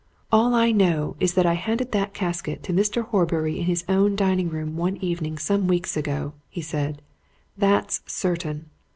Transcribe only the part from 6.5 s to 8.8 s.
said. "That's certain!